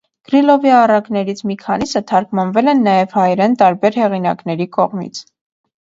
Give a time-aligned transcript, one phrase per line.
[0.27, 5.21] Կռիլովի առակներից մի քանիսը թարգմանվել են նաև հայերեն տարբեր հեղինակների կողմից։